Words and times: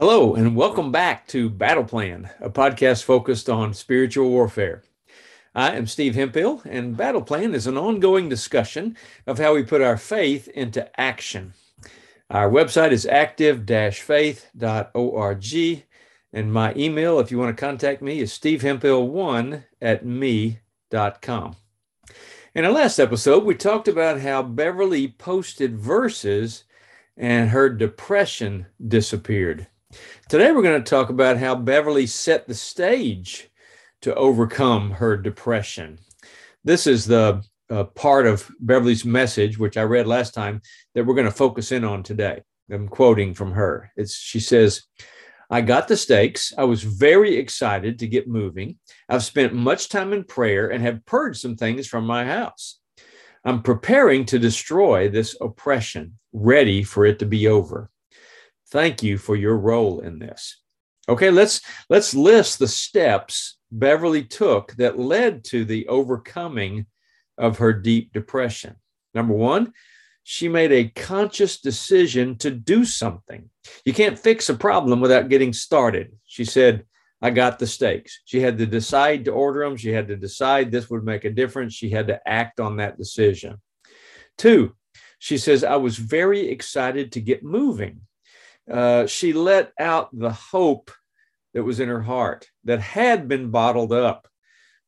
Hello, 0.00 0.34
and 0.34 0.56
welcome 0.56 0.90
back 0.90 1.26
to 1.26 1.50
Battle 1.50 1.84
Plan, 1.84 2.30
a 2.40 2.48
podcast 2.48 3.04
focused 3.04 3.50
on 3.50 3.74
spiritual 3.74 4.30
warfare. 4.30 4.82
I 5.54 5.76
am 5.76 5.86
Steve 5.86 6.14
Hemphill, 6.14 6.62
and 6.64 6.96
Battle 6.96 7.20
Plan 7.20 7.54
is 7.54 7.66
an 7.66 7.76
ongoing 7.76 8.30
discussion 8.30 8.96
of 9.26 9.38
how 9.38 9.54
we 9.54 9.62
put 9.62 9.82
our 9.82 9.98
faith 9.98 10.48
into 10.48 10.88
action. 10.98 11.52
Our 12.30 12.50
website 12.50 12.92
is 12.92 13.04
active 13.04 13.66
faith.org, 13.94 15.44
and 16.32 16.50
my 16.50 16.74
email, 16.76 17.20
if 17.20 17.30
you 17.30 17.38
want 17.38 17.54
to 17.54 17.60
contact 17.60 18.00
me, 18.00 18.20
is 18.20 18.32
stevehemphill1 18.32 19.64
at 19.82 20.06
me.com. 20.06 21.56
In 22.54 22.64
our 22.64 22.72
last 22.72 22.98
episode, 22.98 23.44
we 23.44 23.54
talked 23.54 23.86
about 23.86 24.22
how 24.22 24.42
Beverly 24.44 25.08
posted 25.08 25.76
verses 25.76 26.64
and 27.18 27.50
her 27.50 27.68
depression 27.68 28.64
disappeared. 28.88 29.66
Today, 30.28 30.52
we're 30.52 30.62
going 30.62 30.80
to 30.80 30.88
talk 30.88 31.10
about 31.10 31.38
how 31.38 31.56
Beverly 31.56 32.06
set 32.06 32.46
the 32.46 32.54
stage 32.54 33.50
to 34.02 34.14
overcome 34.14 34.92
her 34.92 35.16
depression. 35.16 35.98
This 36.62 36.86
is 36.86 37.04
the 37.04 37.42
uh, 37.68 37.84
part 37.84 38.26
of 38.26 38.48
Beverly's 38.60 39.04
message, 39.04 39.58
which 39.58 39.76
I 39.76 39.82
read 39.82 40.06
last 40.06 40.32
time, 40.32 40.62
that 40.94 41.04
we're 41.04 41.16
going 41.16 41.26
to 41.26 41.32
focus 41.32 41.72
in 41.72 41.84
on 41.84 42.04
today. 42.04 42.42
I'm 42.70 42.86
quoting 42.86 43.34
from 43.34 43.50
her. 43.52 43.90
It's, 43.96 44.14
she 44.14 44.38
says, 44.38 44.82
I 45.50 45.62
got 45.62 45.88
the 45.88 45.96
stakes. 45.96 46.52
I 46.56 46.62
was 46.62 46.84
very 46.84 47.36
excited 47.36 47.98
to 47.98 48.06
get 48.06 48.28
moving. 48.28 48.78
I've 49.08 49.24
spent 49.24 49.52
much 49.52 49.88
time 49.88 50.12
in 50.12 50.22
prayer 50.22 50.68
and 50.68 50.80
have 50.84 51.04
purged 51.06 51.40
some 51.40 51.56
things 51.56 51.88
from 51.88 52.06
my 52.06 52.24
house. 52.24 52.78
I'm 53.44 53.62
preparing 53.62 54.26
to 54.26 54.38
destroy 54.38 55.08
this 55.08 55.36
oppression, 55.40 56.18
ready 56.32 56.84
for 56.84 57.04
it 57.04 57.18
to 57.18 57.26
be 57.26 57.48
over. 57.48 57.90
Thank 58.70 59.02
you 59.02 59.18
for 59.18 59.36
your 59.36 59.56
role 59.56 60.00
in 60.00 60.18
this. 60.18 60.60
Okay, 61.08 61.30
let's 61.30 61.60
let's 61.88 62.14
list 62.14 62.58
the 62.58 62.68
steps 62.68 63.58
Beverly 63.72 64.24
took 64.24 64.72
that 64.74 64.98
led 64.98 65.44
to 65.44 65.64
the 65.64 65.88
overcoming 65.88 66.86
of 67.38 67.58
her 67.58 67.72
deep 67.72 68.12
depression. 68.12 68.76
Number 69.14 69.34
1, 69.34 69.72
she 70.22 70.48
made 70.48 70.72
a 70.72 70.88
conscious 70.88 71.60
decision 71.60 72.36
to 72.38 72.50
do 72.50 72.84
something. 72.84 73.48
You 73.84 73.92
can't 73.92 74.18
fix 74.18 74.48
a 74.48 74.54
problem 74.54 75.00
without 75.00 75.28
getting 75.28 75.52
started. 75.52 76.12
She 76.26 76.44
said, 76.44 76.84
I 77.22 77.30
got 77.30 77.58
the 77.58 77.66
stakes. 77.66 78.20
She 78.24 78.40
had 78.40 78.58
to 78.58 78.66
decide 78.66 79.24
to 79.24 79.32
order 79.32 79.64
them. 79.64 79.76
She 79.76 79.90
had 79.90 80.08
to 80.08 80.16
decide 80.16 80.70
this 80.70 80.88
would 80.90 81.04
make 81.04 81.24
a 81.24 81.30
difference. 81.30 81.74
She 81.74 81.90
had 81.90 82.06
to 82.08 82.20
act 82.28 82.60
on 82.60 82.76
that 82.76 82.98
decision. 82.98 83.60
Two, 84.38 84.74
she 85.18 85.36
says, 85.36 85.64
I 85.64 85.76
was 85.76 85.96
very 85.96 86.48
excited 86.48 87.12
to 87.12 87.20
get 87.20 87.42
moving. 87.42 88.00
Uh, 88.68 89.06
she 89.06 89.32
let 89.32 89.72
out 89.78 90.08
the 90.12 90.32
hope 90.32 90.90
that 91.54 91.62
was 91.62 91.80
in 91.80 91.88
her 91.88 92.02
heart 92.02 92.48
that 92.64 92.80
had 92.80 93.28
been 93.28 93.50
bottled 93.50 93.92
up, 93.92 94.28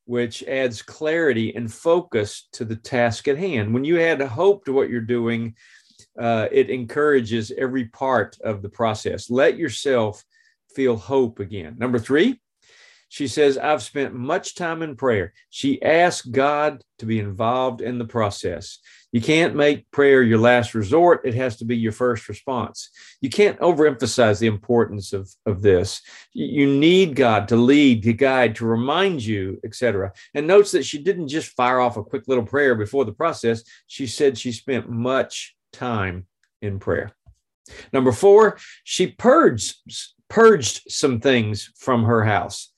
which 0.05 0.43
adds 0.45 0.83
clarity 0.83 1.55
and 1.55 1.73
focus 1.73 2.49
to 2.53 2.65
the 2.65 2.77
task 2.77 3.29
at 3.29 3.39
hand. 3.39 3.73
When 3.73 3.85
you 3.85 4.01
add 4.01 4.21
hope 4.21 4.65
to 4.65 4.73
what 4.73 4.91
you're 4.91 5.01
doing, 5.01 5.55
uh, 6.19 6.49
it 6.53 6.71
encourages 6.71 7.53
every 7.57 7.87
part 7.87 8.37
of 8.43 8.63
the 8.63 8.69
process. 8.69 9.31
Let 9.31 9.57
yourself 9.57 10.23
feel 10.75 10.97
hope 10.97 11.41
again. 11.41 11.77
Number 11.79 11.99
three, 11.99 12.41
she 13.13 13.29
says, 13.29 13.59
I've 13.59 13.83
spent 13.83 14.15
much 14.15 14.55
time 14.55 14.81
in 14.81 14.97
prayer. 14.97 15.35
She 15.51 15.83
asked 15.83 16.33
God 16.33 16.83
to 16.99 17.05
be 17.05 17.19
involved 17.19 17.83
in 17.83 17.99
the 17.99 18.07
process. 18.07 18.79
You 19.13 19.21
can't 19.21 19.55
make 19.55 19.91
prayer 19.91 20.23
your 20.23 20.39
last 20.39 20.75
resort. 20.75 21.27
It 21.27 21.35
has 21.35 21.59
to 21.59 21.67
be 21.67 21.77
your 21.77 21.93
first 21.93 22.27
response. 22.27 22.89
You 23.21 23.29
can't 23.29 23.61
overemphasize 23.61 24.41
the 24.41 24.47
importance 24.47 25.13
of, 25.13 25.31
of 25.45 25.61
this. 25.61 26.01
You 26.33 26.67
need 26.67 27.15
God 27.15 27.49
to 27.49 27.57
lead, 27.57 28.03
to 28.05 28.15
guide, 28.15 28.57
to 28.57 28.65
remind 28.65 29.23
you, 29.23 29.61
etc. 29.63 30.15
And 30.33 30.47
notes 30.47 30.71
that 30.71 30.87
she 30.87 31.03
didn't 31.03 31.29
just 31.29 31.55
fire 31.55 31.81
off 31.81 31.99
a 31.99 32.03
quick 32.03 32.29
little 32.29 32.47
prayer 32.47 32.75
before 32.75 33.05
the 33.05 33.13
process. 33.13 33.63
She 33.89 34.07
said 34.07 34.39
she 34.39 34.53
spent 34.53 34.89
much 34.89 35.55
time 35.75 36.27
in 36.63 36.79
prayer. 36.79 37.13
Number 37.93 38.13
four, 38.13 38.57
she 38.85 39.09
purged, 39.09 39.75
purged 40.31 40.91
some 40.91 41.21
things 41.21 41.71
from 41.77 42.05
her 42.05 42.25
house. 42.25 42.72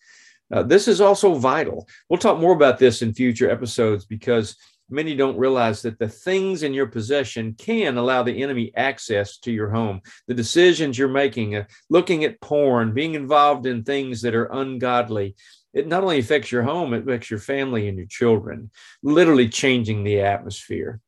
Uh, 0.53 0.63
this 0.63 0.89
is 0.89 1.01
also 1.01 1.35
vital. 1.35 1.89
We'll 2.09 2.19
talk 2.19 2.39
more 2.39 2.55
about 2.55 2.79
this 2.79 3.03
in 3.03 3.15
future 3.15 3.51
episodes 3.51 4.05
because 4.05 4.57
many 4.91 5.15
don't 5.17 5.39
realize 5.39 5.83
that 5.83 5.99
the 5.99 6.09
things 6.09 6.63
in 6.63 6.75
your 6.75 6.87
possession 6.87 7.55
can 7.59 7.97
allow 7.97 8.23
the 8.23 8.43
enemy 8.43 8.71
access 8.77 9.39
to 9.39 9.53
your 9.53 9.71
home. 9.71 10.01
The 10.29 10.35
decisions 10.35 10.99
you're 10.99 11.09
making, 11.09 11.57
uh, 11.57 11.65
looking 11.89 12.25
at 12.25 12.41
porn, 12.41 12.93
being 12.93 13.15
involved 13.15 13.67
in 13.67 13.83
things 13.83 14.23
that 14.23 14.35
are 14.35 14.53
ungodly, 14.53 15.35
it 15.73 15.89
not 15.89 16.03
only 16.05 16.21
affects 16.21 16.53
your 16.53 16.63
home, 16.63 16.95
it 16.95 17.03
affects 17.03 17.31
your 17.31 17.41
family 17.41 17.89
and 17.89 17.99
your 17.99 18.07
children, 18.07 18.71
literally 19.03 19.49
changing 19.49 20.05
the 20.05 20.21
atmosphere. 20.21 21.01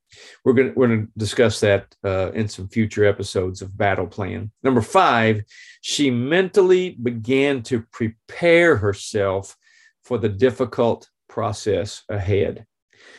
We're 0.45 0.53
going 0.53 0.73
we're 0.75 0.89
going 0.89 1.07
to 1.07 1.13
discuss 1.17 1.61
that 1.61 1.95
uh, 2.05 2.33
in 2.33 2.49
some 2.49 2.69
future 2.69 3.05
episodes 3.05 3.63
of 3.63 3.77
Battle 3.77 4.07
Plan. 4.07 4.51
Number 4.63 4.81
five, 4.81 5.43
she 5.81 6.11
mentally 6.11 6.91
began 6.91 7.63
to 7.65 7.85
prepare 7.93 8.77
herself 8.77 9.57
for 10.03 10.19
the 10.19 10.29
difficult 10.29 11.09
process 11.29 12.03
ahead. 12.09 12.67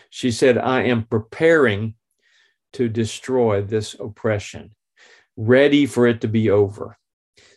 She 0.09 0.31
said, 0.31 0.57
I 0.57 0.83
am 0.83 1.03
preparing 1.03 1.95
to 2.73 2.87
destroy 2.87 3.61
this 3.61 3.95
oppression, 3.99 4.71
ready 5.35 5.85
for 5.85 6.07
it 6.07 6.21
to 6.21 6.27
be 6.27 6.49
over. 6.49 6.97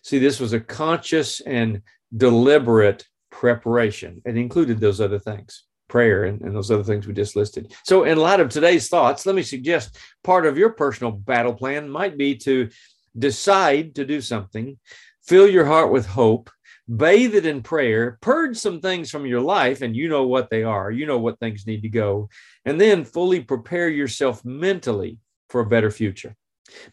See, 0.02 0.18
this 0.18 0.40
was 0.40 0.52
a 0.52 0.60
conscious 0.60 1.40
and 1.40 1.82
deliberate 2.16 3.06
preparation. 3.30 4.22
It 4.24 4.36
included 4.36 4.80
those 4.80 5.00
other 5.00 5.18
things 5.18 5.64
prayer 5.90 6.24
and, 6.24 6.40
and, 6.40 6.56
those 6.56 6.70
other 6.70 6.84
things 6.84 7.06
we 7.06 7.12
just 7.12 7.36
listed. 7.36 7.74
So, 7.84 8.04
in 8.04 8.16
light 8.16 8.40
of 8.40 8.48
today's 8.48 8.88
thoughts, 8.88 9.26
let 9.26 9.34
me 9.34 9.42
suggest 9.42 9.98
part 10.24 10.46
of 10.46 10.56
your 10.56 10.70
personal 10.70 11.12
battle 11.12 11.52
plan 11.52 11.90
might 11.90 12.16
be 12.16 12.36
to 12.36 12.70
decide 13.18 13.96
to 13.96 14.06
do 14.06 14.20
something, 14.20 14.78
fill 15.22 15.48
your 15.48 15.66
heart 15.66 15.92
with 15.92 16.06
hope, 16.06 16.48
bathe 16.88 17.34
it 17.34 17.44
in 17.44 17.62
prayer, 17.62 18.18
purge 18.22 18.56
some 18.56 18.80
things 18.80 19.10
from 19.10 19.26
your 19.26 19.40
life, 19.40 19.82
and 19.82 19.94
you 19.94 20.08
know 20.08 20.26
what 20.26 20.48
they 20.48 20.62
are, 20.62 20.90
you 20.90 21.06
know 21.06 21.18
what 21.18 21.38
things 21.38 21.66
need 21.66 21.82
to 21.82 21.88
go, 21.88 22.28
and 22.64 22.80
then 22.80 23.04
fully 23.04 23.40
prepare 23.40 23.88
yourself 23.88 24.44
mentally 24.44 25.18
for 25.48 25.60
a 25.60 25.66
better 25.66 25.90
future. 25.90 26.34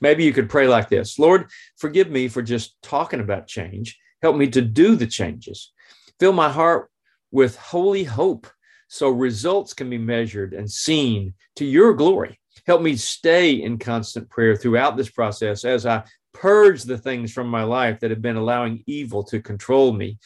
Maybe 0.01 0.23
you 0.23 0.33
could 0.33 0.49
pray 0.49 0.67
like 0.67 0.89
this 0.89 1.19
Lord, 1.19 1.49
forgive 1.77 2.09
me 2.09 2.27
for 2.27 2.41
just 2.41 2.81
talking 2.81 3.19
about 3.19 3.47
change. 3.47 3.97
Help 4.21 4.35
me 4.35 4.47
to 4.49 4.61
do 4.61 4.95
the 4.95 5.07
changes. 5.07 5.71
Fill 6.19 6.33
my 6.33 6.49
heart 6.49 6.89
with 7.31 7.55
holy 7.55 8.03
hope 8.03 8.47
so 8.87 9.09
results 9.09 9.73
can 9.73 9.89
be 9.89 9.97
measured 9.97 10.53
and 10.53 10.69
seen 10.69 11.33
to 11.55 11.65
your 11.65 11.93
glory. 11.93 12.39
Help 12.65 12.81
me 12.81 12.95
stay 12.95 13.61
in 13.61 13.77
constant 13.77 14.29
prayer 14.29 14.55
throughout 14.55 14.97
this 14.97 15.09
process 15.09 15.63
as 15.63 15.85
I 15.85 16.03
purge 16.33 16.83
the 16.83 16.97
things 16.97 17.31
from 17.31 17.47
my 17.47 17.63
life 17.63 17.99
that 17.99 18.11
have 18.11 18.21
been 18.21 18.35
allowing 18.35 18.83
evil 18.85 19.23
to 19.23 19.41
control 19.41 19.91
me. 19.91 20.17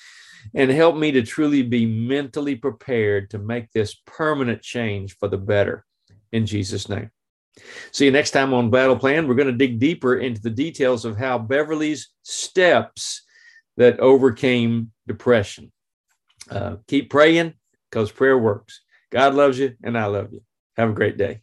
And 0.56 0.72
help 0.72 0.96
me 0.96 1.12
to 1.12 1.22
truly 1.22 1.62
be 1.62 1.86
mentally 1.86 2.56
prepared 2.56 3.30
to 3.30 3.38
make 3.38 3.72
this 3.72 3.94
permanent 4.08 4.64
change 4.64 5.16
for 5.18 5.28
the 5.28 5.38
better. 5.38 5.86
In 6.32 6.48
Jesus' 6.48 6.90
name. 6.90 7.12
See 7.92 8.06
you 8.06 8.12
next 8.12 8.32
time 8.32 8.54
on 8.54 8.72
Battle 8.72 8.96
Plan. 8.96 9.28
We're 9.28 9.36
going 9.36 9.48
to 9.48 9.54
dig 9.54 9.78
deeper 9.78 10.18
into 10.18 10.42
the 10.42 10.50
details 10.50 11.06
of 11.06 11.18
how 11.18 11.38
Beverly's 11.38 12.10
steps 12.24 13.22
that 13.78 14.00
overcame 14.00 14.92
depression. 15.08 15.72
Uh, 16.50 16.78
keep 16.88 17.10
praying 17.12 17.54
because 17.92 18.12
prayer 18.12 18.38
works. 18.38 18.82
God 19.12 19.36
loves 19.36 19.60
you, 19.60 19.76
and 19.84 19.98
I 19.98 20.06
love 20.08 20.34
you. 20.34 20.42
Have 20.78 20.92
a 20.92 20.94
great 20.96 21.18
day. 21.18 21.42